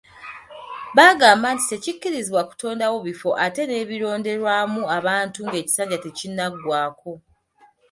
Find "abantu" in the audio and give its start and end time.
4.97-5.39